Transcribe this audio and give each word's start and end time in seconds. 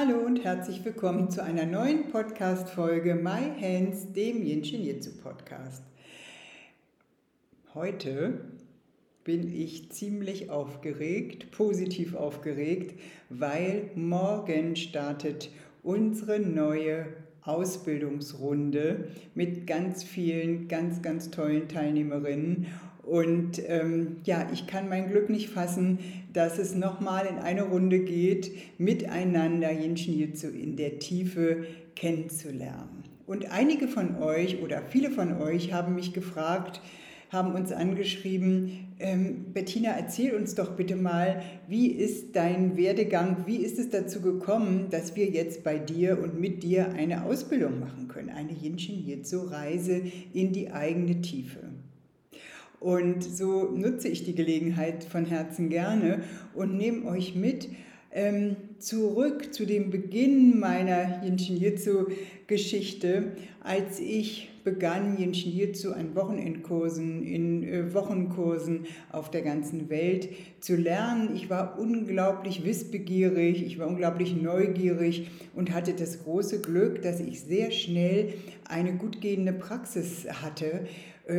Hallo 0.00 0.20
und 0.24 0.44
herzlich 0.44 0.84
willkommen 0.84 1.28
zu 1.28 1.42
einer 1.42 1.66
neuen 1.66 2.08
Podcast-Folge 2.12 3.16
My 3.16 3.50
Hands, 3.60 4.12
dem 4.12 4.44
Yin 4.44 4.64
Shin 4.64 4.84
Jitsu 4.84 5.10
Podcast. 5.20 5.82
Heute 7.74 8.42
bin 9.24 9.52
ich 9.52 9.90
ziemlich 9.90 10.50
aufgeregt, 10.50 11.50
positiv 11.50 12.14
aufgeregt, 12.14 13.00
weil 13.28 13.90
morgen 13.96 14.76
startet 14.76 15.50
unsere 15.82 16.38
neue 16.38 17.06
Ausbildungsrunde 17.42 19.08
mit 19.34 19.66
ganz 19.66 20.04
vielen, 20.04 20.68
ganz, 20.68 21.02
ganz 21.02 21.32
tollen 21.32 21.66
Teilnehmerinnen. 21.66 22.68
Und 23.08 23.62
ähm, 23.66 24.16
ja, 24.24 24.46
ich 24.52 24.66
kann 24.66 24.90
mein 24.90 25.10
Glück 25.10 25.30
nicht 25.30 25.48
fassen, 25.48 25.98
dass 26.34 26.58
es 26.58 26.74
nochmal 26.74 27.26
in 27.26 27.38
eine 27.38 27.62
Runde 27.62 28.00
geht, 28.00 28.52
miteinander 28.76 29.72
Jinshin 29.72 30.18
Jitsu 30.18 30.48
in 30.48 30.76
der 30.76 30.98
Tiefe 30.98 31.64
kennenzulernen. 31.96 33.04
Und 33.26 33.50
einige 33.50 33.88
von 33.88 34.16
euch 34.22 34.62
oder 34.62 34.82
viele 34.82 35.10
von 35.10 35.40
euch 35.40 35.72
haben 35.72 35.94
mich 35.94 36.12
gefragt, 36.12 36.82
haben 37.30 37.54
uns 37.54 37.72
angeschrieben, 37.72 38.88
ähm, 38.98 39.52
Bettina, 39.54 39.90
erzähl 39.90 40.34
uns 40.34 40.54
doch 40.54 40.72
bitte 40.76 40.96
mal, 40.96 41.42
wie 41.66 41.88
ist 41.88 42.36
dein 42.36 42.76
Werdegang, 42.76 43.44
wie 43.46 43.58
ist 43.58 43.78
es 43.78 43.88
dazu 43.88 44.20
gekommen, 44.20 44.88
dass 44.90 45.16
wir 45.16 45.26
jetzt 45.26 45.64
bei 45.64 45.78
dir 45.78 46.18
und 46.22 46.38
mit 46.40 46.62
dir 46.62 46.92
eine 46.92 47.24
Ausbildung 47.24 47.80
machen 47.80 48.08
können, 48.08 48.30
eine 48.30 48.52
Jinshin 48.52 49.06
Jitsu 49.06 49.40
Reise 49.40 50.02
in 50.34 50.52
die 50.52 50.70
eigene 50.70 51.20
Tiefe. 51.20 51.60
Und 52.80 53.24
so 53.24 53.70
nutze 53.74 54.08
ich 54.08 54.24
die 54.24 54.34
Gelegenheit 54.34 55.04
von 55.04 55.26
Herzen 55.26 55.68
gerne 55.68 56.22
und 56.54 56.76
nehme 56.76 57.06
euch 57.06 57.34
mit 57.34 57.68
ähm, 58.10 58.56
zurück 58.78 59.52
zu 59.52 59.66
dem 59.66 59.90
Beginn 59.90 60.58
meiner 60.58 61.22
Yinshin 61.22 61.56
Jitsu 61.56 62.06
Geschichte, 62.46 63.32
als 63.60 64.00
ich 64.00 64.50
begann, 64.64 65.18
Yinshin 65.18 65.52
Jitsu 65.52 65.92
an 65.92 66.14
Wochenendkursen, 66.14 67.22
in 67.22 67.64
äh, 67.64 67.92
Wochenkursen 67.92 68.86
auf 69.12 69.30
der 69.30 69.42
ganzen 69.42 69.90
Welt 69.90 70.30
zu 70.60 70.76
lernen. 70.76 71.34
Ich 71.34 71.50
war 71.50 71.78
unglaublich 71.78 72.64
wissbegierig, 72.64 73.64
ich 73.64 73.78
war 73.78 73.88
unglaublich 73.88 74.40
neugierig 74.40 75.28
und 75.54 75.74
hatte 75.74 75.92
das 75.92 76.24
große 76.24 76.60
Glück, 76.60 77.02
dass 77.02 77.20
ich 77.20 77.40
sehr 77.40 77.70
schnell 77.70 78.32
eine 78.68 78.94
gut 78.94 79.20
gehende 79.20 79.52
Praxis 79.52 80.26
hatte 80.42 80.86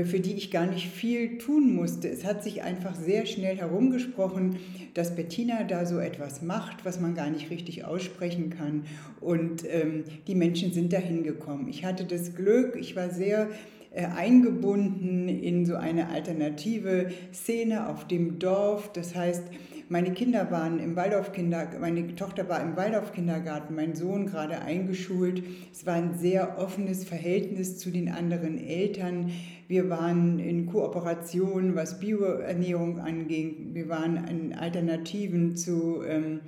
für 0.05 0.19
die 0.19 0.33
ich 0.33 0.51
gar 0.51 0.67
nicht 0.67 0.87
viel 0.87 1.37
tun 1.39 1.73
musste. 1.75 2.09
Es 2.09 2.23
hat 2.23 2.43
sich 2.43 2.61
einfach 2.61 2.95
sehr 2.95 3.25
schnell 3.25 3.57
herumgesprochen, 3.57 4.57
dass 4.93 5.15
Bettina 5.15 5.63
da 5.63 5.85
so 5.85 5.97
etwas 5.99 6.41
macht, 6.41 6.85
was 6.85 6.99
man 6.99 7.15
gar 7.15 7.29
nicht 7.29 7.49
richtig 7.49 7.85
aussprechen 7.85 8.49
kann. 8.51 8.83
Und 9.19 9.63
ähm, 9.67 10.03
die 10.27 10.35
Menschen 10.35 10.71
sind 10.73 10.93
dahin 10.93 11.23
gekommen. 11.23 11.67
Ich 11.69 11.85
hatte 11.85 12.05
das 12.05 12.35
Glück, 12.35 12.75
ich 12.79 12.95
war 12.95 13.09
sehr 13.09 13.47
äh, 13.91 14.05
eingebunden 14.05 15.27
in 15.27 15.65
so 15.65 15.75
eine 15.75 16.09
alternative 16.09 17.09
Szene 17.33 17.89
auf 17.89 18.07
dem 18.07 18.38
Dorf. 18.38 18.91
Das 18.94 19.16
heißt, 19.16 19.44
meine 19.89 20.13
Kinder 20.13 20.51
waren 20.51 20.79
im 20.79 20.95
Waldorfkindergarten, 20.95 21.81
meine 21.81 22.16
Tochter 22.16 22.47
war 22.47 22.61
im 22.61 22.77
Waldorfkindergarten, 22.77 23.75
mein 23.75 23.95
Sohn 23.95 24.27
gerade 24.27 24.61
eingeschult. 24.61 25.44
Es 25.73 25.85
war 25.88 25.95
ein 25.95 26.16
sehr 26.16 26.59
offenes 26.59 27.03
Verhältnis 27.03 27.79
zu 27.79 27.89
den 27.89 28.09
anderen 28.09 28.63
Eltern. 28.63 29.31
Wir 29.67 29.89
waren 29.89 30.38
in 30.38 30.67
Kooperation, 30.67 31.75
was 31.75 31.99
Bioernährung 31.99 32.99
anging. 32.99 33.73
Wir 33.73 33.89
waren 33.89 34.28
in 34.28 34.53
Alternativen 34.53 35.57
zu 35.57 36.03
ähm, 36.07 36.41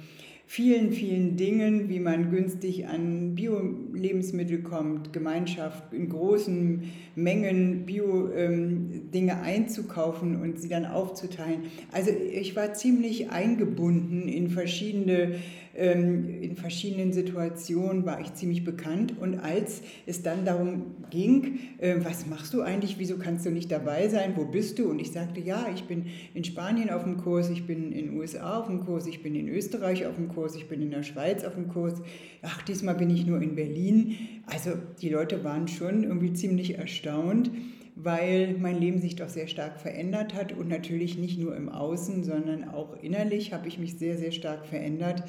vielen, 0.51 0.91
vielen 0.91 1.37
Dingen, 1.37 1.87
wie 1.87 2.01
man 2.01 2.29
günstig 2.29 2.85
an 2.85 3.35
Bio-Lebensmittel 3.35 4.61
kommt, 4.61 5.13
Gemeinschaft 5.13 5.93
in 5.93 6.09
großen 6.09 6.91
Mengen 7.15 7.85
Bio-Dinge 7.85 9.31
ähm, 9.31 9.39
einzukaufen 9.41 10.41
und 10.41 10.59
sie 10.59 10.67
dann 10.67 10.85
aufzuteilen. 10.85 11.61
Also 11.93 12.11
ich 12.11 12.53
war 12.57 12.73
ziemlich 12.73 13.29
eingebunden 13.29 14.27
in 14.27 14.49
verschiedene 14.49 15.35
ähm, 15.75 16.41
in 16.41 16.55
verschiedenen 16.55 17.13
Situationen 17.13 18.05
war 18.05 18.19
ich 18.19 18.33
ziemlich 18.33 18.63
bekannt. 18.63 19.13
Und 19.19 19.39
als 19.39 19.81
es 20.05 20.21
dann 20.21 20.45
darum 20.45 20.95
ging, 21.09 21.59
äh, 21.77 21.95
was 22.03 22.27
machst 22.27 22.53
du 22.53 22.61
eigentlich, 22.61 22.99
wieso 22.99 23.17
kannst 23.17 23.45
du 23.45 23.51
nicht 23.51 23.71
dabei 23.71 24.09
sein, 24.09 24.33
wo 24.35 24.45
bist 24.45 24.79
du? 24.79 24.89
Und 24.89 24.99
ich 24.99 25.11
sagte, 25.11 25.39
ja, 25.39 25.67
ich 25.73 25.85
bin 25.85 26.07
in 26.33 26.43
Spanien 26.43 26.89
auf 26.89 27.03
dem 27.03 27.17
Kurs, 27.17 27.49
ich 27.49 27.65
bin 27.65 27.91
in 27.91 28.07
den 28.07 28.17
USA 28.17 28.59
auf 28.59 28.67
dem 28.67 28.85
Kurs, 28.85 29.07
ich 29.07 29.23
bin 29.23 29.35
in 29.35 29.47
Österreich 29.47 30.05
auf 30.05 30.15
dem 30.15 30.27
Kurs, 30.27 30.40
ich 30.55 30.67
bin 30.67 30.81
in 30.81 30.91
der 30.91 31.03
Schweiz 31.03 31.43
auf 31.43 31.55
dem 31.55 31.67
Kurs. 31.67 32.01
Ach, 32.41 32.61
diesmal 32.63 32.95
bin 32.95 33.09
ich 33.09 33.25
nur 33.25 33.41
in 33.41 33.55
Berlin. 33.55 34.17
Also 34.45 34.71
die 35.01 35.09
Leute 35.09 35.43
waren 35.43 35.67
schon 35.67 36.03
irgendwie 36.03 36.33
ziemlich 36.33 36.77
erstaunt 36.77 37.51
weil 37.95 38.55
mein 38.57 38.79
Leben 38.79 38.99
sich 38.99 39.15
doch 39.15 39.29
sehr 39.29 39.47
stark 39.47 39.79
verändert 39.79 40.33
hat 40.33 40.53
und 40.53 40.69
natürlich 40.69 41.17
nicht 41.17 41.39
nur 41.39 41.55
im 41.55 41.69
Außen, 41.69 42.23
sondern 42.23 42.67
auch 42.69 42.95
innerlich 43.01 43.53
habe 43.53 43.67
ich 43.67 43.77
mich 43.77 43.97
sehr, 43.97 44.17
sehr 44.17 44.31
stark 44.31 44.65
verändert. 44.65 45.23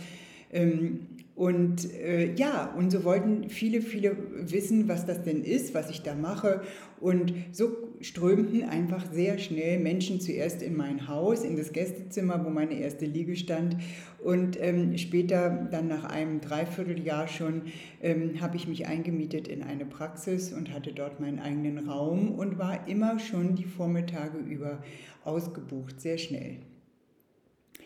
Und 1.35 1.91
äh, 1.95 2.35
ja, 2.35 2.75
und 2.77 2.91
so 2.91 3.05
wollten 3.05 3.49
viele, 3.49 3.81
viele 3.81 4.17
wissen, 4.35 4.87
was 4.87 5.07
das 5.07 5.23
denn 5.23 5.43
ist, 5.43 5.73
was 5.75 5.89
ich 5.89 6.03
da 6.03 6.15
mache. 6.15 6.61
Und 7.01 7.33
so 7.53 7.75
strömten 8.01 8.65
einfach 8.65 9.11
sehr 9.11 9.39
schnell 9.39 9.79
Menschen 9.79 10.21
zuerst 10.21 10.63
in 10.63 10.77
mein 10.77 11.09
Haus, 11.09 11.43
in 11.43 11.57
das 11.57 11.73
Gästezimmer, 11.73 12.45
wo 12.45 12.51
meine 12.51 12.75
erste 12.75 13.07
Liege 13.07 13.35
stand. 13.35 13.77
Und 14.23 14.61
ähm, 14.61 14.99
später, 14.99 15.69
dann 15.71 15.89
nach 15.89 16.05
einem 16.05 16.43
Dreivierteljahr 16.43 17.27
schon, 17.29 17.63
ähm, 18.03 18.41
habe 18.43 18.57
ich 18.57 18.69
mich 18.69 18.87
eingemietet 18.87 19.49
in 19.49 19.63
eine 19.63 19.87
Praxis 19.87 20.53
und 20.53 20.73
hatte 20.73 20.93
dort 20.93 21.19
meinen 21.19 21.39
eigenen 21.39 21.89
Raum 21.89 22.33
und 22.33 22.59
war 22.59 22.87
immer 22.87 23.19
schon 23.19 23.55
die 23.55 23.65
Vormittage 23.65 24.37
über 24.39 24.83
ausgebucht, 25.25 25.99
sehr 26.01 26.19
schnell. 26.19 26.59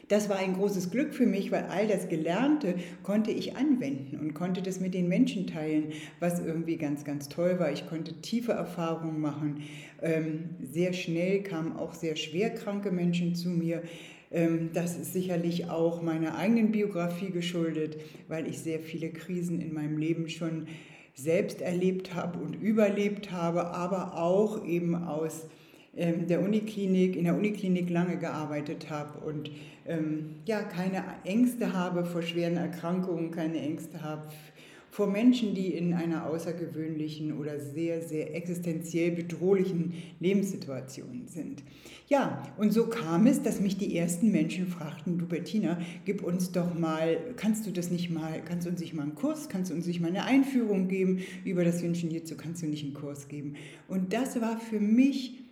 Das 0.08 0.28
war 0.28 0.36
ein 0.36 0.54
großes 0.54 0.92
Glück 0.92 1.14
für 1.14 1.26
mich, 1.26 1.50
weil 1.50 1.64
all 1.64 1.88
das 1.88 2.08
Gelernte 2.08 2.76
konnte 3.02 3.32
ich 3.32 3.56
anwenden 3.56 4.18
und 4.20 4.34
konnte 4.34 4.62
das 4.62 4.78
mit 4.78 4.94
den 4.94 5.08
Menschen 5.08 5.48
teilen, 5.48 5.92
was 6.20 6.38
irgendwie 6.38 6.76
ganz, 6.76 7.04
ganz 7.04 7.28
toll 7.28 7.58
war. 7.58 7.72
Ich 7.72 7.88
konnte 7.88 8.14
tiefe 8.20 8.52
Erfahrungen 8.52 9.20
machen. 9.20 9.62
Ähm, 10.00 10.50
sehr 10.62 10.92
schnell 10.92 11.42
kamen 11.42 11.76
auch 11.76 11.92
sehr 11.92 12.14
schwerkranke 12.14 12.92
Menschen 12.92 13.34
zu 13.34 13.48
mir. 13.48 13.82
Ähm, 14.30 14.70
das 14.72 14.96
ist 14.96 15.12
sicherlich 15.12 15.70
auch 15.70 16.02
meiner 16.02 16.36
eigenen 16.36 16.70
Biografie 16.70 17.30
geschuldet, 17.30 17.96
weil 18.28 18.46
ich 18.46 18.60
sehr 18.60 18.78
viele 18.78 19.10
Krisen 19.10 19.60
in 19.60 19.74
meinem 19.74 19.98
Leben 19.98 20.28
schon 20.28 20.68
selbst 21.14 21.62
erlebt 21.62 22.14
habe 22.14 22.38
und 22.38 22.54
überlebt 22.54 23.32
habe, 23.32 23.68
aber 23.68 24.16
auch 24.16 24.64
eben 24.64 24.94
aus 24.94 25.46
der 25.96 26.42
Uniklinik, 26.42 27.16
in 27.16 27.24
der 27.24 27.36
Uniklinik 27.36 27.88
lange 27.88 28.18
gearbeitet 28.18 28.90
habe 28.90 29.18
und 29.26 29.50
ähm, 29.86 30.36
ja, 30.44 30.62
keine 30.62 31.02
Ängste 31.24 31.72
habe 31.72 32.04
vor 32.04 32.22
schweren 32.22 32.56
Erkrankungen, 32.56 33.30
keine 33.30 33.60
Ängste 33.60 34.02
habe 34.02 34.28
vor 34.96 35.06
Menschen, 35.06 35.54
die 35.54 35.74
in 35.74 35.92
einer 35.92 36.26
außergewöhnlichen 36.26 37.38
oder 37.38 37.60
sehr, 37.60 38.00
sehr 38.00 38.34
existenziell 38.34 39.10
bedrohlichen 39.10 39.92
Lebenssituation 40.20 41.24
sind. 41.26 41.62
Ja, 42.08 42.42
und 42.56 42.72
so 42.72 42.86
kam 42.86 43.26
es, 43.26 43.42
dass 43.42 43.60
mich 43.60 43.76
die 43.76 43.94
ersten 43.94 44.32
Menschen 44.32 44.68
fragten, 44.68 45.18
du 45.18 45.26
Bettina, 45.26 45.78
gib 46.06 46.22
uns 46.22 46.50
doch 46.50 46.72
mal, 46.78 47.18
kannst 47.36 47.66
du 47.66 47.72
das 47.72 47.90
nicht 47.90 48.10
mal, 48.10 48.40
kannst 48.42 48.66
du 48.66 48.70
uns 48.70 48.80
nicht 48.80 48.94
mal 48.94 49.02
einen 49.02 49.14
Kurs, 49.14 49.50
kannst 49.50 49.70
du 49.70 49.74
uns 49.74 49.86
nicht 49.86 50.00
mal 50.00 50.08
eine 50.08 50.24
Einführung 50.24 50.88
geben 50.88 51.18
über 51.44 51.62
das 51.62 51.82
Wünschen 51.82 52.08
hierzu, 52.08 52.34
kannst 52.34 52.62
du 52.62 52.66
nicht 52.66 52.84
einen 52.84 52.94
Kurs 52.94 53.28
geben. 53.28 53.56
Und 53.88 54.14
das 54.14 54.40
war 54.40 54.58
für 54.58 54.80
mich 54.80 55.45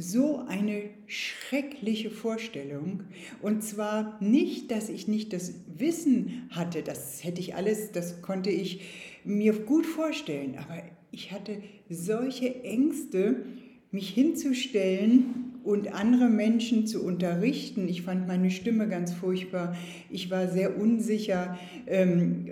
so 0.00 0.38
eine 0.48 0.82
schreckliche 1.06 2.10
Vorstellung. 2.10 3.04
Und 3.42 3.62
zwar 3.62 4.18
nicht, 4.22 4.70
dass 4.70 4.88
ich 4.88 5.08
nicht 5.08 5.32
das 5.32 5.54
Wissen 5.76 6.48
hatte, 6.50 6.82
das 6.82 7.22
hätte 7.22 7.40
ich 7.40 7.54
alles, 7.54 7.92
das 7.92 8.22
konnte 8.22 8.50
ich 8.50 8.80
mir 9.24 9.52
gut 9.52 9.86
vorstellen, 9.86 10.56
aber 10.58 10.82
ich 11.12 11.32
hatte 11.32 11.58
solche 11.88 12.62
Ängste, 12.64 13.44
mich 13.90 14.10
hinzustellen 14.10 15.50
und 15.64 15.92
andere 15.92 16.28
Menschen 16.28 16.86
zu 16.86 17.04
unterrichten. 17.04 17.88
Ich 17.88 18.02
fand 18.02 18.26
meine 18.26 18.50
Stimme 18.50 18.88
ganz 18.88 19.12
furchtbar. 19.12 19.76
Ich 20.08 20.30
war 20.30 20.48
sehr 20.48 20.78
unsicher. 20.78 21.58
Ähm, 21.86 22.48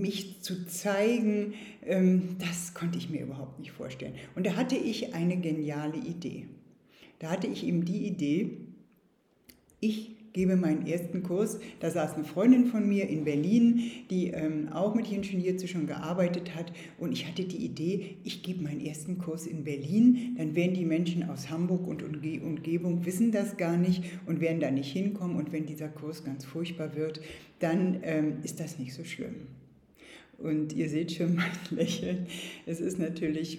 mich 0.00 0.40
zu 0.42 0.66
zeigen, 0.66 1.54
ähm, 1.84 2.36
das 2.38 2.74
konnte 2.74 2.98
ich 2.98 3.10
mir 3.10 3.22
überhaupt 3.22 3.58
nicht 3.58 3.72
vorstellen. 3.72 4.14
Und 4.34 4.46
da 4.46 4.56
hatte 4.56 4.76
ich 4.76 5.14
eine 5.14 5.36
geniale 5.36 5.96
Idee. 5.96 6.46
Da 7.18 7.30
hatte 7.30 7.46
ich 7.46 7.66
eben 7.66 7.84
die 7.84 8.06
Idee, 8.06 8.58
ich 9.80 10.14
gebe 10.34 10.56
meinen 10.56 10.86
ersten 10.86 11.22
Kurs. 11.22 11.58
Da 11.80 11.90
saß 11.90 12.14
eine 12.14 12.24
Freundin 12.24 12.66
von 12.66 12.86
mir 12.86 13.08
in 13.08 13.24
Berlin, 13.24 13.90
die 14.10 14.28
ähm, 14.28 14.68
auch 14.70 14.94
mit 14.94 15.10
Ingenieur 15.10 15.54
schon 15.66 15.86
gearbeitet 15.86 16.54
hat. 16.54 16.72
Und 16.98 17.12
ich 17.12 17.26
hatte 17.26 17.44
die 17.44 17.64
Idee, 17.64 18.16
ich 18.24 18.42
gebe 18.42 18.62
meinen 18.62 18.84
ersten 18.84 19.16
Kurs 19.16 19.46
in 19.46 19.64
Berlin. 19.64 20.34
Dann 20.36 20.54
werden 20.54 20.74
die 20.74 20.84
Menschen 20.84 21.22
aus 21.30 21.48
Hamburg 21.50 21.86
und 21.86 22.02
Umgebung 22.02 23.06
wissen 23.06 23.30
das 23.30 23.56
gar 23.56 23.76
nicht 23.76 24.04
und 24.26 24.40
werden 24.40 24.60
da 24.60 24.70
nicht 24.70 24.92
hinkommen. 24.92 25.36
Und 25.36 25.52
wenn 25.52 25.66
dieser 25.66 25.88
Kurs 25.88 26.24
ganz 26.24 26.44
furchtbar 26.44 26.96
wird, 26.96 27.20
dann 27.60 28.00
ähm, 28.02 28.38
ist 28.42 28.60
das 28.60 28.78
nicht 28.78 28.92
so 28.92 29.04
schlimm. 29.04 29.46
Und 30.44 30.74
ihr 30.74 30.88
seht 30.88 31.12
schon 31.12 31.34
mein 31.36 31.50
Lächeln. 31.70 32.26
Es 32.66 32.80
ist 32.80 32.98
natürlich 32.98 33.58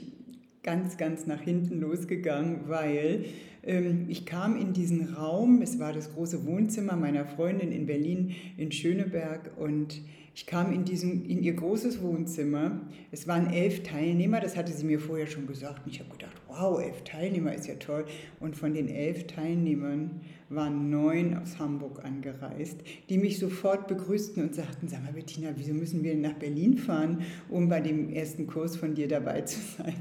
ganz, 0.64 0.98
ganz 0.98 1.26
nach 1.26 1.42
hinten 1.42 1.80
losgegangen, 1.80 2.62
weil 2.68 3.26
ähm, 3.64 4.06
ich 4.08 4.26
kam 4.26 4.56
in 4.56 4.74
diesen 4.74 5.14
Raum, 5.14 5.62
es 5.62 5.80
war 5.80 5.94
das 5.94 6.14
große 6.14 6.46
Wohnzimmer 6.46 6.96
meiner 6.96 7.26
Freundin 7.26 7.72
in 7.72 7.86
Berlin, 7.86 8.36
in 8.58 8.72
Schöneberg 8.72 9.52
und 9.58 10.02
ich 10.36 10.46
kam 10.46 10.74
in, 10.74 10.84
diesen, 10.84 11.26
in 11.26 11.42
ihr 11.42 11.54
großes 11.54 12.02
Wohnzimmer. 12.02 12.82
Es 13.10 13.26
waren 13.26 13.54
elf 13.54 13.84
Teilnehmer, 13.84 14.42
das 14.42 14.58
hatte 14.58 14.74
sie 14.74 14.84
mir 14.84 15.00
vorher 15.00 15.28
schon 15.28 15.48
gesagt. 15.48 15.86
Und 15.86 15.94
ich 15.94 16.02
habe 16.02 16.10
gedacht, 16.10 16.36
wow, 16.50 16.82
elf 16.82 17.06
Teilnehmer 17.06 17.56
ist 17.56 17.68
ja 17.68 17.76
toll. 17.76 18.04
Und 18.42 18.58
von 18.58 18.74
den 18.74 18.90
elf 18.90 19.28
Teilnehmern 19.28 20.20
waren 20.50 20.90
neun 20.90 21.38
aus 21.38 21.58
Hamburg 21.58 22.04
angereist, 22.04 22.82
die 23.10 23.18
mich 23.18 23.40
sofort 23.40 23.88
begrüßten 23.88 24.44
und 24.44 24.54
sagten, 24.54 24.90
sag 24.90 25.06
mal 25.06 25.14
Bettina, 25.14 25.52
wieso 25.56 25.74
müssen 25.74 26.04
wir 26.04 26.14
nach 26.16 26.34
Berlin 26.34 26.78
fahren, 26.78 27.22
um 27.50 27.70
bei 27.70 27.80
dem 27.80 28.12
ersten 28.12 28.46
Kurs 28.46 28.76
von 28.76 28.94
dir 28.94 29.08
dabei 29.08 29.42
zu 29.44 29.62
sein? 29.78 29.96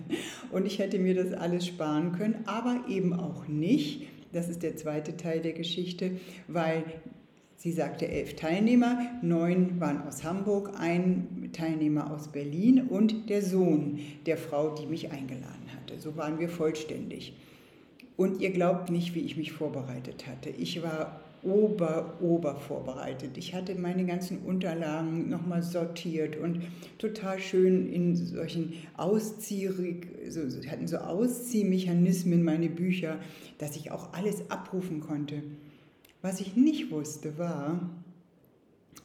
Und 0.50 0.66
ich 0.66 0.80
hätte 0.80 0.98
mir 0.98 1.14
das 1.14 1.32
alles 1.32 1.64
sparen 1.64 2.10
können, 2.10 2.38
aber 2.46 2.80
eben 2.88 3.12
auch 3.12 3.46
nicht. 3.46 4.08
Das 4.32 4.48
ist 4.48 4.64
der 4.64 4.74
zweite 4.74 5.16
Teil 5.16 5.42
der 5.42 5.52
Geschichte, 5.52 6.10
weil 6.48 6.82
Sie 7.64 7.72
sagte 7.72 8.06
elf 8.06 8.36
Teilnehmer, 8.36 8.98
neun 9.22 9.80
waren 9.80 10.06
aus 10.06 10.22
Hamburg, 10.22 10.72
ein 10.78 11.48
Teilnehmer 11.54 12.12
aus 12.12 12.28
Berlin 12.28 12.88
und 12.90 13.30
der 13.30 13.40
Sohn 13.40 14.00
der 14.26 14.36
Frau, 14.36 14.74
die 14.74 14.84
mich 14.84 15.12
eingeladen 15.12 15.72
hatte. 15.74 15.98
So 15.98 16.14
waren 16.14 16.38
wir 16.38 16.50
vollständig. 16.50 17.32
Und 18.18 18.42
ihr 18.42 18.50
glaubt 18.50 18.90
nicht, 18.90 19.14
wie 19.14 19.20
ich 19.20 19.38
mich 19.38 19.52
vorbereitet 19.52 20.26
hatte. 20.26 20.50
Ich 20.50 20.82
war 20.82 21.22
ober, 21.42 22.18
ober 22.20 22.56
vorbereitet. 22.56 23.38
Ich 23.38 23.54
hatte 23.54 23.74
meine 23.76 24.04
ganzen 24.04 24.40
Unterlagen 24.40 25.30
nochmal 25.30 25.62
sortiert 25.62 26.36
und 26.36 26.60
total 26.98 27.38
schön 27.38 27.90
in 27.90 28.14
solchen 28.14 28.74
Ausziehrig, 28.98 30.08
so, 30.28 30.42
hatten 30.70 30.86
so 30.86 30.98
Ausziehmechanismen 30.98 32.42
meine 32.42 32.68
Bücher, 32.68 33.16
dass 33.56 33.74
ich 33.74 33.90
auch 33.90 34.12
alles 34.12 34.50
abrufen 34.50 35.00
konnte. 35.00 35.42
Was 36.24 36.40
ich 36.40 36.56
nicht 36.56 36.90
wusste, 36.90 37.36
war, 37.36 37.78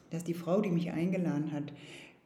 dass 0.08 0.24
die 0.24 0.32
Frau, 0.32 0.62
die 0.62 0.70
mich 0.70 0.90
eingeladen 0.90 1.52
hat, 1.52 1.70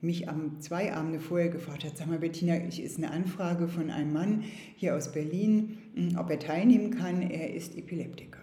mich 0.00 0.29
am 0.29 0.61
zwei 0.61 0.94
Abende 0.94 1.19
vorher 1.19 1.49
gefragt 1.49 1.82
hat, 1.82 1.96
sag 1.96 2.06
mal 2.06 2.20
Bettina, 2.20 2.64
ich 2.69 2.81
ist 2.81 2.99
eine 2.99 3.11
Anfrage 3.11 3.67
von 3.67 3.91
einem 3.91 4.12
Mann 4.12 4.44
hier 4.76 4.94
aus 4.94 5.11
Berlin, 5.11 5.79
hm, 5.96 6.17
ob 6.17 6.31
er 6.31 6.38
teilnehmen 6.38 6.93
kann, 6.93 7.23
er 7.23 7.52
ist 7.52 7.76
Epileptiker. 7.76 8.38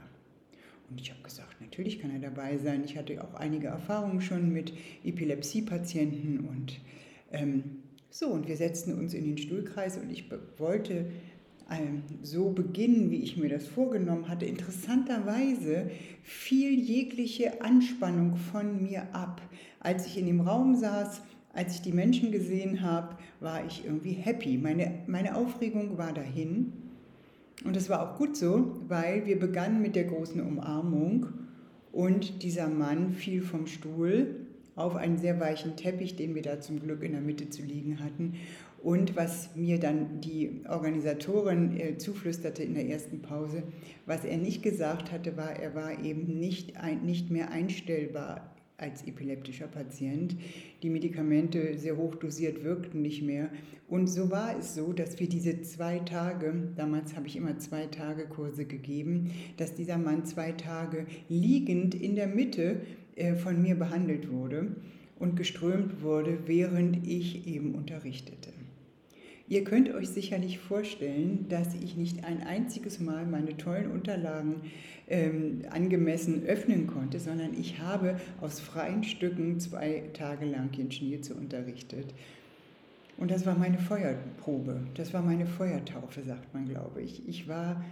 Und 0.89 0.99
ich 0.99 1.11
habe 1.11 1.23
gesagt, 1.23 1.61
natürlich 1.61 1.99
kann 2.01 2.11
er 2.11 2.19
dabei 2.19 2.57
sein. 2.57 2.83
Ich 2.83 2.97
hatte 2.97 3.23
auch 3.23 3.35
einige 3.35 3.67
Erfahrungen 3.67 4.19
schon 4.19 4.51
mit 4.51 4.73
Epilepsiepatienten 5.05 6.41
und 6.41 6.81
ähm, 7.31 7.63
so, 8.09 8.27
und 8.27 8.49
wir 8.49 8.57
setzten 8.57 8.93
uns 8.95 9.13
in 9.13 9.23
den 9.23 9.37
Stuhlkreis 9.37 9.95
und 9.95 10.11
ich 10.11 10.25
wollte 10.57 11.11
so 12.23 12.49
beginnen, 12.49 13.11
wie 13.11 13.21
ich 13.21 13.37
mir 13.37 13.49
das 13.49 13.67
vorgenommen 13.67 14.27
hatte. 14.27 14.45
Interessanterweise 14.45 15.89
fiel 16.23 16.79
jegliche 16.79 17.61
Anspannung 17.61 18.35
von 18.35 18.83
mir 18.83 19.13
ab. 19.13 19.41
Als 19.79 20.05
ich 20.07 20.17
in 20.17 20.27
dem 20.27 20.41
Raum 20.41 20.75
saß, 20.75 21.21
als 21.53 21.75
ich 21.75 21.81
die 21.81 21.91
Menschen 21.91 22.31
gesehen 22.31 22.81
habe, 22.81 23.17
war 23.39 23.65
ich 23.65 23.85
irgendwie 23.85 24.13
happy. 24.13 24.57
Meine, 24.57 24.99
meine 25.07 25.35
Aufregung 25.35 25.97
war 25.97 26.13
dahin. 26.13 26.73
Und 27.63 27.75
das 27.75 27.89
war 27.89 28.01
auch 28.01 28.17
gut 28.17 28.35
so, 28.35 28.79
weil 28.87 29.25
wir 29.25 29.39
begannen 29.39 29.81
mit 29.81 29.95
der 29.95 30.05
großen 30.05 30.41
Umarmung 30.41 31.27
und 31.91 32.43
dieser 32.43 32.67
Mann 32.67 33.11
fiel 33.11 33.41
vom 33.41 33.67
Stuhl 33.67 34.40
auf 34.75 34.95
einen 34.95 35.17
sehr 35.17 35.39
weichen 35.39 35.75
Teppich, 35.75 36.15
den 36.15 36.35
wir 36.35 36.41
da 36.41 36.59
zum 36.61 36.79
Glück 36.79 37.03
in 37.03 37.11
der 37.11 37.21
Mitte 37.21 37.49
zu 37.49 37.61
liegen 37.61 37.99
hatten. 38.03 38.35
Und 38.81 39.15
was 39.15 39.55
mir 39.55 39.79
dann 39.79 40.21
die 40.21 40.61
Organisatorin 40.67 41.79
äh, 41.79 41.97
zuflüsterte 41.97 42.63
in 42.63 42.73
der 42.73 42.89
ersten 42.89 43.21
Pause, 43.21 43.63
was 44.07 44.25
er 44.25 44.37
nicht 44.37 44.63
gesagt 44.63 45.11
hatte, 45.11 45.37
war, 45.37 45.55
er 45.55 45.75
war 45.75 46.03
eben 46.03 46.39
nicht, 46.39 46.77
ein, 46.77 47.03
nicht 47.05 47.29
mehr 47.29 47.51
einstellbar 47.51 48.51
als 48.81 49.03
epileptischer 49.03 49.67
Patient. 49.67 50.35
Die 50.81 50.89
Medikamente 50.89 51.77
sehr 51.77 51.97
hoch 51.97 52.15
dosiert 52.15 52.63
wirkten 52.63 53.01
nicht 53.01 53.21
mehr. 53.21 53.49
Und 53.87 54.07
so 54.07 54.31
war 54.31 54.57
es 54.57 54.73
so, 54.73 54.91
dass 54.91 55.19
wir 55.19 55.29
diese 55.29 55.61
zwei 55.61 55.99
Tage, 55.99 56.69
damals 56.75 57.15
habe 57.15 57.27
ich 57.27 57.35
immer 57.35 57.59
zwei 57.59 57.85
Tage 57.85 58.25
Kurse 58.25 58.65
gegeben, 58.65 59.31
dass 59.57 59.75
dieser 59.75 59.97
Mann 59.97 60.25
zwei 60.25 60.53
Tage 60.53 61.05
liegend 61.29 61.93
in 61.93 62.15
der 62.15 62.27
Mitte 62.27 62.81
von 63.43 63.61
mir 63.61 63.75
behandelt 63.75 64.31
wurde 64.31 64.75
und 65.19 65.35
geströmt 65.35 66.01
wurde, 66.01 66.39
während 66.47 67.05
ich 67.07 67.47
eben 67.47 67.75
unterrichtete. 67.75 68.51
Ihr 69.51 69.65
könnt 69.65 69.93
euch 69.93 70.07
sicherlich 70.07 70.59
vorstellen, 70.59 71.45
dass 71.49 71.75
ich 71.75 71.97
nicht 71.97 72.23
ein 72.23 72.41
einziges 72.41 73.01
Mal 73.01 73.25
meine 73.25 73.57
tollen 73.57 73.91
Unterlagen 73.91 74.61
ähm, 75.09 75.63
angemessen 75.69 76.45
öffnen 76.45 76.87
konnte, 76.87 77.19
sondern 77.19 77.53
ich 77.53 77.79
habe 77.79 78.17
aus 78.39 78.61
freien 78.61 79.03
Stücken 79.03 79.59
zwei 79.59 80.03
Tage 80.13 80.45
lang 80.45 80.69
Jenschnierze 80.71 81.33
unterrichtet. 81.33 82.13
Und 83.17 83.29
das 83.29 83.45
war 83.45 83.57
meine 83.57 83.77
Feuerprobe, 83.77 84.79
das 84.93 85.13
war 85.13 85.21
meine 85.21 85.45
Feuertaufe, 85.45 86.23
sagt 86.23 86.53
man, 86.53 86.69
glaube 86.69 87.01
ich. 87.01 87.27
Ich 87.27 87.49
war 87.49 87.83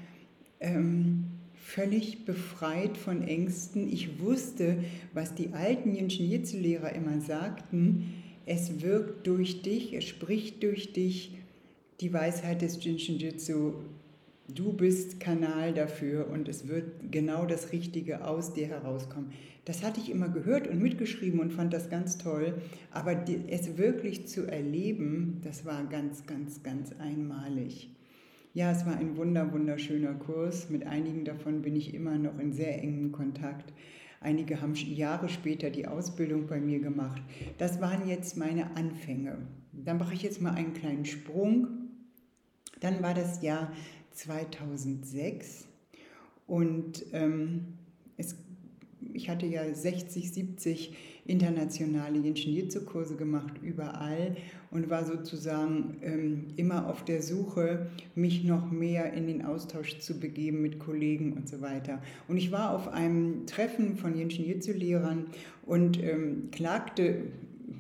ähm, 0.62 1.26
völlig 1.70 2.26
befreit 2.26 2.98
von 2.98 3.22
Ängsten. 3.22 3.88
Ich 3.92 4.20
wusste, 4.20 4.84
was 5.14 5.36
die 5.36 5.54
alten 5.54 5.94
Jenschnierze-Lehrer 5.94 6.94
immer 6.94 7.22
sagten, 7.22 8.14
es 8.46 8.82
wirkt 8.82 9.28
durch 9.28 9.62
dich, 9.62 9.94
es 9.94 10.06
spricht 10.06 10.64
durch 10.64 10.94
dich, 10.94 11.38
die 12.02 12.12
Weisheit 12.12 12.64
des 12.64 12.84
Jinshin 12.84 13.20
Jitsu, 13.20 13.74
du 14.48 14.74
bist 14.74 15.20
Kanal 15.20 15.74
dafür 15.74 16.28
und 16.30 16.48
es 16.48 16.68
wird 16.68 17.12
genau 17.12 17.46
das 17.46 17.72
Richtige 17.72 18.26
aus 18.26 18.54
dir 18.54 18.68
herauskommen. 18.68 19.32
Das 19.66 19.84
hatte 19.84 20.00
ich 20.00 20.10
immer 20.10 20.30
gehört 20.30 20.68
und 20.68 20.82
mitgeschrieben 20.82 21.40
und 21.40 21.54
fand 21.54 21.74
das 21.74 21.92
ganz 21.92 22.18
toll, 22.18 22.56
aber 22.92 23.26
es 23.48 23.78
wirklich 23.78 24.28
zu 24.28 24.48
erleben, 24.48 25.42
das 25.44 25.66
war 25.66 25.84
ganz, 25.86 26.26
ganz, 26.26 26.64
ganz 26.64 26.94
einmalig. 26.98 27.90
Ja, 28.54 28.72
es 28.72 28.86
war 28.86 28.98
ein 28.98 29.16
wunder, 29.18 29.52
wunderschöner 29.54 30.14
Kurs. 30.14 30.70
Mit 30.70 30.86
einigen 30.86 31.26
davon 31.26 31.62
bin 31.62 31.76
ich 31.76 31.94
immer 31.94 32.18
noch 32.18 32.38
in 32.40 32.52
sehr 32.52 32.82
engem 32.82 33.12
Kontakt. 33.12 33.74
Einige 34.22 34.62
haben 34.62 34.76
Jahre 34.76 35.30
später 35.30 35.70
die 35.70 35.88
Ausbildung 35.88 36.48
bei 36.48 36.60
mir 36.60 36.80
gemacht. 36.80 37.22
Das 37.58 37.80
waren 37.80 38.08
jetzt 38.08 38.36
meine 38.38 38.76
Anfänge. 38.76 39.38
Dann 39.72 39.98
mache 39.98 40.14
ich 40.14 40.24
jetzt 40.24 40.42
mal 40.42 40.54
einen 40.54 40.74
kleinen 40.74 41.06
Sprung 41.06 41.80
dann 42.80 43.04
war 43.04 43.14
das 43.14 43.42
Jahr 43.42 43.72
2006 44.12 45.68
und 46.48 47.06
ähm, 47.14 47.78
es, 48.18 48.36
ich 49.14 49.30
hatte 49.30 49.46
ja 49.46 49.74
60, 49.74 50.32
70 50.32 50.96
internationale 51.30 52.18
Ingenieurkurse 52.18 53.16
gemacht, 53.16 53.54
überall 53.62 54.36
und 54.72 54.90
war 54.90 55.06
sozusagen 55.06 55.98
ähm, 56.02 56.48
immer 56.56 56.88
auf 56.88 57.06
der 57.06 57.22
Suche, 57.22 57.88
mich 58.16 58.44
noch 58.44 58.72
mehr 58.72 59.14
in 59.14 59.28
den 59.28 59.46
Austausch 59.46 60.00
zu 60.00 60.20
begeben 60.20 60.62
mit 60.62 60.80
Kollegen 60.80 61.34
und 61.34 61.48
so 61.48 61.62
weiter. 61.62 62.02
Und 62.28 62.38
ich 62.38 62.52
war 62.52 62.76
auf 62.76 62.88
einem 62.88 63.46
Treffen 63.46 63.98
von 63.98 64.20
Ingenieurlehrern 64.20 65.28
und 65.66 66.02
ähm, 66.04 66.50
klagte 66.52 67.24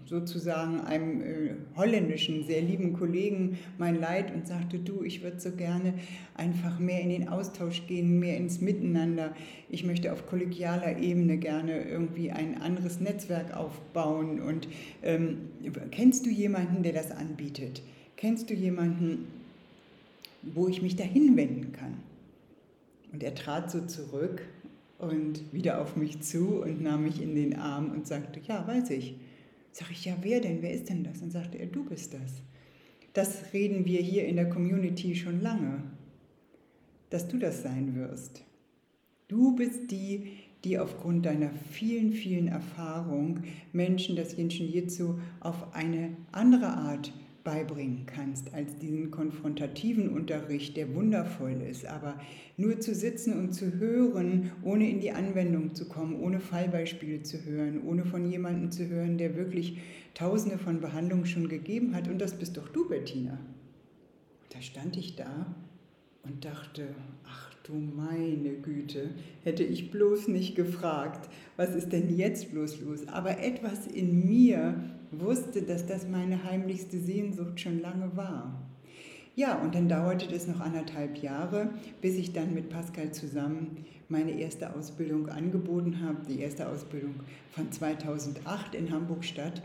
sozusagen 0.09 0.81
einem 0.81 1.21
äh, 1.21 1.51
holländischen, 1.75 2.43
sehr 2.43 2.63
lieben 2.63 2.93
Kollegen 2.93 3.59
mein 3.77 3.99
Leid 3.99 4.33
und 4.33 4.47
sagte, 4.47 4.79
du, 4.79 5.03
ich 5.03 5.21
würde 5.21 5.39
so 5.39 5.51
gerne 5.51 5.93
einfach 6.33 6.79
mehr 6.79 7.01
in 7.01 7.09
den 7.09 7.29
Austausch 7.29 7.85
gehen, 7.85 8.19
mehr 8.19 8.35
ins 8.35 8.59
Miteinander. 8.59 9.35
Ich 9.69 9.83
möchte 9.83 10.11
auf 10.11 10.25
kollegialer 10.25 10.97
Ebene 10.97 11.37
gerne 11.37 11.83
irgendwie 11.83 12.31
ein 12.31 12.59
anderes 12.59 12.99
Netzwerk 12.99 13.55
aufbauen. 13.55 14.41
Und 14.41 14.67
ähm, 15.03 15.41
kennst 15.91 16.25
du 16.25 16.31
jemanden, 16.31 16.81
der 16.81 16.93
das 16.93 17.11
anbietet? 17.11 17.83
Kennst 18.17 18.49
du 18.49 18.55
jemanden, 18.55 19.27
wo 20.41 20.67
ich 20.67 20.81
mich 20.81 20.95
dahin 20.95 21.37
wenden 21.37 21.71
kann? 21.71 21.97
Und 23.13 23.21
er 23.21 23.35
trat 23.35 23.69
so 23.69 23.81
zurück 23.81 24.41
und 24.97 25.53
wieder 25.53 25.79
auf 25.79 25.95
mich 25.95 26.21
zu 26.21 26.63
und 26.63 26.81
nahm 26.81 27.03
mich 27.03 27.21
in 27.21 27.35
den 27.35 27.55
Arm 27.57 27.91
und 27.91 28.07
sagte, 28.07 28.39
ja, 28.47 28.67
weiß 28.67 28.89
ich 28.89 29.13
Sag 29.71 29.91
ich, 29.91 30.05
ja, 30.05 30.17
wer 30.21 30.41
denn? 30.41 30.61
Wer 30.61 30.73
ist 30.73 30.89
denn 30.89 31.03
das? 31.03 31.21
Und 31.21 31.31
sagte 31.31 31.57
er, 31.57 31.67
du 31.67 31.83
bist 31.85 32.13
das. 32.13 32.41
Das 33.13 33.53
reden 33.53 33.85
wir 33.85 34.01
hier 34.01 34.25
in 34.27 34.35
der 34.35 34.49
Community 34.49 35.15
schon 35.15 35.41
lange, 35.41 35.83
dass 37.09 37.27
du 37.27 37.37
das 37.37 37.63
sein 37.63 37.95
wirst. 37.95 38.43
Du 39.27 39.55
bist 39.55 39.91
die, 39.91 40.37
die 40.63 40.77
aufgrund 40.77 41.25
deiner 41.25 41.51
vielen, 41.71 42.11
vielen 42.13 42.47
Erfahrung 42.47 43.43
Menschen 43.73 44.15
das 44.15 44.35
Jinshin 44.35 44.71
Jitsu 44.71 45.15
auf 45.39 45.73
eine 45.73 46.15
andere 46.31 46.67
Art 46.67 47.13
beibringen 47.43 48.05
kannst 48.05 48.53
als 48.53 48.77
diesen 48.77 49.11
konfrontativen 49.11 50.09
Unterricht, 50.09 50.77
der 50.77 50.93
wundervoll 50.93 51.61
ist. 51.61 51.85
Aber 51.85 52.19
nur 52.57 52.79
zu 52.79 52.93
sitzen 52.93 53.33
und 53.39 53.53
zu 53.53 53.79
hören, 53.79 54.51
ohne 54.63 54.89
in 54.89 54.99
die 54.99 55.11
Anwendung 55.11 55.73
zu 55.75 55.87
kommen, 55.87 56.19
ohne 56.19 56.39
Fallbeispiele 56.39 57.23
zu 57.23 57.43
hören, 57.45 57.81
ohne 57.85 58.05
von 58.05 58.29
jemandem 58.29 58.71
zu 58.71 58.87
hören, 58.87 59.17
der 59.17 59.35
wirklich 59.35 59.79
tausende 60.13 60.57
von 60.57 60.81
Behandlungen 60.81 61.25
schon 61.25 61.47
gegeben 61.47 61.95
hat. 61.95 62.07
Und 62.07 62.19
das 62.19 62.33
bist 62.33 62.57
doch 62.57 62.69
du, 62.69 62.87
Bettina. 62.87 63.39
Da 64.49 64.61
stand 64.61 64.97
ich 64.97 65.15
da 65.15 65.55
und 66.23 66.43
dachte, 66.43 66.87
ach 67.25 67.53
du 67.63 67.73
meine 67.73 68.53
Güte, 68.53 69.11
hätte 69.43 69.63
ich 69.63 69.91
bloß 69.91 70.27
nicht 70.27 70.55
gefragt, 70.55 71.29
was 71.55 71.75
ist 71.75 71.93
denn 71.93 72.15
jetzt 72.15 72.51
bloß 72.51 72.81
los? 72.81 73.07
Aber 73.07 73.39
etwas 73.39 73.87
in 73.87 74.27
mir 74.27 74.75
wusste, 75.11 75.61
dass 75.61 75.85
das 75.85 76.07
meine 76.07 76.43
heimlichste 76.43 76.99
Sehnsucht 76.99 77.59
schon 77.59 77.81
lange 77.81 78.15
war. 78.15 78.53
Ja, 79.35 79.57
und 79.59 79.73
dann 79.73 79.87
dauerte 79.87 80.33
es 80.35 80.47
noch 80.47 80.59
anderthalb 80.59 81.17
Jahre, 81.17 81.69
bis 82.01 82.15
ich 82.15 82.33
dann 82.33 82.53
mit 82.53 82.69
Pascal 82.69 83.11
zusammen 83.11 83.85
meine 84.09 84.31
erste 84.31 84.75
Ausbildung 84.75 85.29
angeboten 85.29 86.01
habe, 86.03 86.17
die 86.27 86.41
erste 86.41 86.67
Ausbildung 86.67 87.15
von 87.51 87.71
2008 87.71 88.75
in 88.75 88.91
Hamburg-Stadt. 88.91 89.61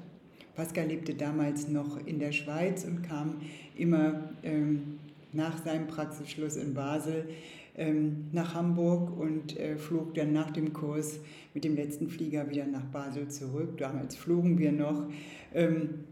Pascal 0.54 0.86
lebte 0.86 1.14
damals 1.14 1.66
noch 1.68 1.98
in 2.06 2.20
der 2.20 2.32
Schweiz 2.32 2.84
und 2.84 3.02
kam 3.02 3.40
immer 3.76 4.30
ähm, 4.44 5.00
nach 5.32 5.64
seinem 5.64 5.88
Praxisschluss 5.88 6.56
in 6.56 6.74
Basel 6.74 7.28
ähm, 7.76 8.26
nach 8.32 8.54
Hamburg 8.54 9.16
und 9.18 9.58
äh, 9.58 9.76
flog 9.76 10.14
dann 10.14 10.32
nach 10.32 10.50
dem 10.50 10.72
Kurs 10.72 11.20
mit 11.54 11.64
dem 11.64 11.74
letzten 11.74 12.08
Flieger 12.08 12.48
wieder 12.50 12.66
nach 12.66 12.84
Basel 12.84 13.28
zurück. 13.28 13.78
Damals 13.78 14.16
flogen 14.16 14.58
wir 14.58 14.72
noch. 14.72 15.08
Ähm, 15.52 16.04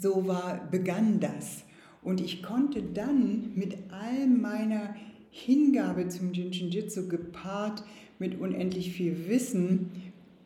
so 0.00 0.26
war, 0.26 0.68
begann 0.70 1.20
das. 1.20 1.64
Und 2.02 2.20
ich 2.20 2.42
konnte 2.42 2.82
dann 2.82 3.52
mit 3.54 3.76
all 3.90 4.26
meiner 4.26 4.94
Hingabe 5.30 6.08
zum 6.08 6.32
Jinshin-Jitsu 6.32 7.08
gepaart 7.08 7.82
mit 8.18 8.38
unendlich 8.38 8.92
viel 8.92 9.28
Wissen 9.28 9.90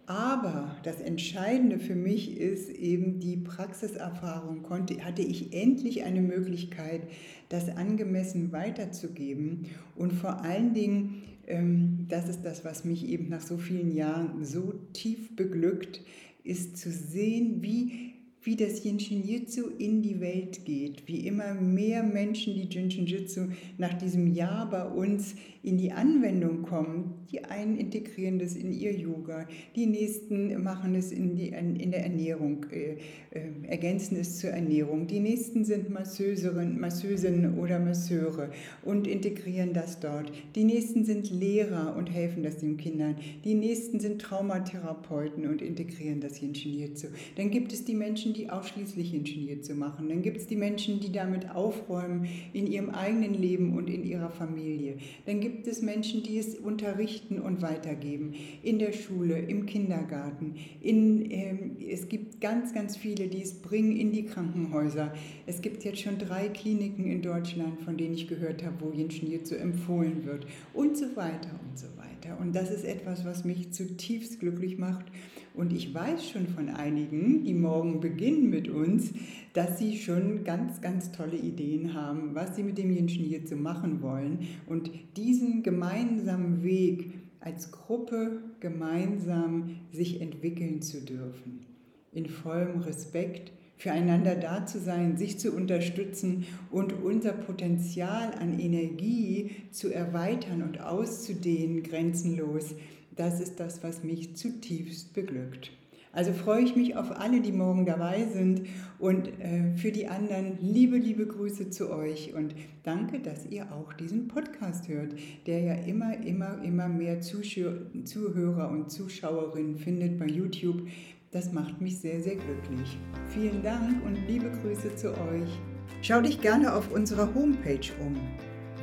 aber 0.08 0.74
das 0.84 1.02
Entscheidende 1.02 1.78
für 1.78 1.94
mich 1.94 2.38
ist 2.38 2.70
eben 2.70 3.20
die 3.20 3.36
Praxiserfahrung. 3.36 4.62
Konnte, 4.62 5.04
hatte 5.04 5.20
ich 5.20 5.52
endlich 5.52 6.02
eine 6.04 6.22
Möglichkeit, 6.22 7.02
das 7.50 7.68
angemessen 7.68 8.50
weiterzugeben. 8.50 9.66
Und 9.96 10.14
vor 10.14 10.42
allen 10.42 10.72
Dingen, 10.72 11.24
ähm, 11.46 12.06
das 12.08 12.26
ist 12.26 12.42
das, 12.42 12.64
was 12.64 12.86
mich 12.86 13.06
eben 13.06 13.28
nach 13.28 13.42
so 13.42 13.58
vielen 13.58 13.92
Jahren 13.92 14.46
so 14.46 14.72
tief 14.94 15.36
beglückt, 15.36 16.00
ist 16.42 16.78
zu 16.78 16.90
sehen, 16.90 17.58
wie 17.60 18.07
wie 18.48 18.56
das 18.56 18.82
Jinshin 18.82 19.28
Jitsu 19.28 19.64
in 19.76 20.00
die 20.00 20.20
Welt 20.20 20.64
geht, 20.64 21.06
wie 21.06 21.26
immer 21.26 21.52
mehr 21.52 22.02
Menschen, 22.02 22.54
die 22.54 22.62
Jinshin 22.62 23.04
Jitsu 23.04 23.48
nach 23.76 23.92
diesem 23.92 24.32
Jahr 24.32 24.70
bei 24.70 24.86
uns 24.86 25.34
in 25.62 25.76
die 25.76 25.92
Anwendung 25.92 26.62
kommen. 26.62 27.26
Die 27.30 27.44
einen 27.44 27.76
integrieren 27.76 28.38
das 28.38 28.56
in 28.56 28.72
ihr 28.72 28.92
Yoga, 28.92 29.46
die 29.76 29.84
nächsten 29.84 30.62
machen 30.62 30.94
es 30.94 31.12
in, 31.12 31.36
die, 31.36 31.48
in 31.48 31.90
der 31.90 32.04
Ernährung, 32.04 32.64
äh, 32.72 32.96
äh, 33.30 33.50
ergänzen 33.66 34.16
es 34.16 34.38
zur 34.38 34.50
Ernährung. 34.50 35.06
Die 35.06 35.20
nächsten 35.20 35.66
sind 35.66 35.90
Masseusinnen, 35.90 36.80
Masseusinnen 36.80 37.58
oder 37.58 37.78
Masseure 37.78 38.50
und 38.82 39.06
integrieren 39.06 39.74
das 39.74 40.00
dort. 40.00 40.32
Die 40.54 40.64
nächsten 40.64 41.04
sind 41.04 41.30
Lehrer 41.30 41.94
und 41.96 42.06
helfen 42.06 42.42
das 42.42 42.56
den 42.56 42.78
Kindern. 42.78 43.16
Die 43.44 43.54
nächsten 43.54 44.00
sind 44.00 44.22
Traumatherapeuten 44.22 45.46
und 45.46 45.60
integrieren 45.60 46.20
das 46.20 46.40
Jinshin 46.40 46.78
Jitsu. 46.78 47.08
Dann 47.36 47.50
gibt 47.50 47.74
es 47.74 47.84
die 47.84 47.94
Menschen, 47.94 48.32
die 48.38 48.50
ausschließlich 48.50 49.12
Jinshin 49.12 49.62
zu 49.62 49.74
machen. 49.74 50.08
Dann 50.08 50.22
gibt 50.22 50.38
es 50.38 50.46
die 50.46 50.56
Menschen, 50.56 51.00
die 51.00 51.10
damit 51.10 51.50
aufräumen 51.50 52.28
in 52.52 52.66
ihrem 52.66 52.90
eigenen 52.90 53.34
Leben 53.34 53.76
und 53.76 53.90
in 53.90 54.04
ihrer 54.04 54.30
Familie. 54.30 54.96
Dann 55.26 55.40
gibt 55.40 55.66
es 55.66 55.82
Menschen, 55.82 56.22
die 56.22 56.38
es 56.38 56.54
unterrichten 56.54 57.40
und 57.40 57.60
weitergeben. 57.60 58.34
In 58.62 58.78
der 58.78 58.92
Schule, 58.92 59.38
im 59.38 59.66
Kindergarten. 59.66 60.54
In, 60.80 61.30
ähm, 61.30 61.76
es 61.90 62.08
gibt 62.08 62.40
ganz, 62.40 62.72
ganz 62.72 62.96
viele, 62.96 63.28
die 63.28 63.42
es 63.42 63.54
bringen 63.54 63.96
in 63.96 64.12
die 64.12 64.24
Krankenhäuser. 64.24 65.12
Es 65.46 65.60
gibt 65.60 65.84
jetzt 65.84 66.00
schon 66.00 66.18
drei 66.18 66.48
Kliniken 66.48 67.10
in 67.10 67.22
Deutschland, 67.22 67.80
von 67.80 67.96
denen 67.96 68.14
ich 68.14 68.28
gehört 68.28 68.64
habe, 68.64 68.76
wo 68.80 68.92
Jinshin 68.92 69.30
Jitsu 69.30 69.56
empfohlen 69.56 70.24
wird. 70.24 70.46
Und 70.74 70.96
so 70.96 71.16
weiter 71.16 71.58
und 71.68 71.78
so 71.78 71.86
weiter. 71.96 72.38
Und 72.40 72.54
das 72.54 72.70
ist 72.70 72.84
etwas, 72.84 73.24
was 73.24 73.44
mich 73.44 73.72
zutiefst 73.72 74.40
glücklich 74.40 74.78
macht 74.78 75.06
und 75.54 75.72
ich 75.72 75.92
weiß 75.92 76.28
schon 76.28 76.46
von 76.46 76.68
einigen, 76.68 77.44
die 77.44 77.54
morgen 77.54 78.00
beginnen 78.00 78.48
mit 78.50 78.68
uns, 78.68 79.12
dass 79.54 79.78
sie 79.78 79.96
schon 79.96 80.44
ganz, 80.44 80.80
ganz 80.80 81.12
tolle 81.12 81.36
Ideen 81.36 81.94
haben, 81.94 82.34
was 82.34 82.56
sie 82.56 82.62
mit 82.62 82.78
dem 82.78 82.90
Jinshin 82.90 83.28
Jitsu 83.28 83.56
machen 83.56 84.02
wollen. 84.02 84.46
Und 84.66 84.90
diesen 85.16 85.62
gemeinsamen 85.62 86.62
Weg 86.62 87.14
als 87.40 87.72
Gruppe 87.72 88.42
gemeinsam 88.60 89.76
sich 89.92 90.20
entwickeln 90.20 90.82
zu 90.82 91.00
dürfen. 91.00 91.66
In 92.12 92.26
vollem 92.26 92.80
Respekt 92.80 93.52
füreinander 93.78 94.34
da 94.34 94.66
zu 94.66 94.80
sein, 94.80 95.16
sich 95.16 95.38
zu 95.38 95.52
unterstützen 95.52 96.46
und 96.70 96.92
unser 96.92 97.32
Potenzial 97.32 98.32
an 98.38 98.58
Energie 98.58 99.52
zu 99.70 99.92
erweitern 99.92 100.62
und 100.62 100.80
auszudehnen, 100.80 101.84
grenzenlos 101.84 102.74
das 103.18 103.40
ist 103.40 103.58
das, 103.58 103.82
was 103.82 104.04
mich 104.04 104.36
zutiefst 104.36 105.12
beglückt. 105.12 105.72
Also 106.12 106.32
freue 106.32 106.62
ich 106.62 106.74
mich 106.74 106.96
auf 106.96 107.12
alle, 107.12 107.40
die 107.40 107.52
morgen 107.52 107.84
dabei 107.84 108.26
sind 108.32 108.62
und 108.98 109.28
äh, 109.40 109.76
für 109.76 109.92
die 109.92 110.08
anderen 110.08 110.58
liebe, 110.60 110.96
liebe 110.96 111.26
Grüße 111.26 111.70
zu 111.70 111.90
euch 111.90 112.34
und 112.34 112.56
danke, 112.82 113.20
dass 113.20 113.46
ihr 113.46 113.70
auch 113.72 113.92
diesen 113.92 114.26
Podcast 114.26 114.88
hört, 114.88 115.12
der 115.46 115.60
ja 115.60 115.74
immer, 115.74 116.16
immer, 116.24 116.60
immer 116.64 116.88
mehr 116.88 117.20
Zuhörer 117.20 118.70
und 118.70 118.90
Zuschauerinnen 118.90 119.76
findet 119.76 120.18
bei 120.18 120.26
YouTube. 120.26 120.88
Das 121.30 121.52
macht 121.52 121.80
mich 121.80 121.98
sehr, 121.98 122.20
sehr 122.22 122.36
glücklich. 122.36 122.98
Vielen 123.28 123.62
Dank 123.62 124.04
und 124.04 124.16
liebe 124.26 124.50
Grüße 124.62 124.96
zu 124.96 125.10
euch. 125.10 125.60
Schau 126.00 126.22
dich 126.22 126.40
gerne 126.40 126.74
auf 126.74 126.90
unserer 126.90 127.34
Homepage 127.34 127.92
um 128.00 128.16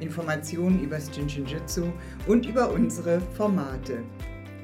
Informationen 0.00 0.82
über 0.82 0.96
das 0.96 1.14
Jinshinjutsu 1.16 1.84
und 2.26 2.46
über 2.46 2.70
unsere 2.70 3.20
Formate. 3.20 4.02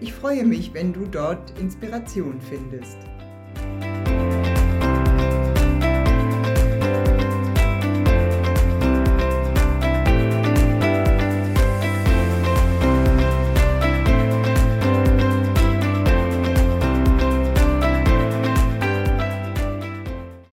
Ich 0.01 0.13
freue 0.13 0.45
mich, 0.45 0.75
wenn 0.75 0.93
du 0.93 1.07
dort 1.07 1.59
Inspiration 1.59 2.41
findest. 2.41 2.99